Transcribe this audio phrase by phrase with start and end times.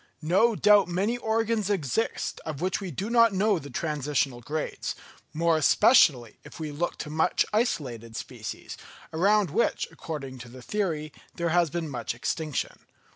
[0.23, 4.95] No doubt many organs exist of which we do not know the transitional grades,
[5.31, 8.77] more especially if we look to much isolated species,
[9.13, 12.79] around which, according to the theory, there has been much extinction.